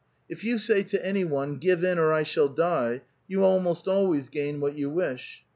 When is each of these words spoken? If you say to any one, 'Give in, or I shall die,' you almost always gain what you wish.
If 0.27 0.43
you 0.43 0.57
say 0.57 0.81
to 0.81 1.05
any 1.05 1.23
one, 1.25 1.57
'Give 1.57 1.83
in, 1.83 1.99
or 1.99 2.11
I 2.11 2.23
shall 2.23 2.47
die,' 2.49 3.03
you 3.27 3.43
almost 3.43 3.87
always 3.87 4.29
gain 4.29 4.59
what 4.59 4.75
you 4.75 4.89
wish. 4.89 5.43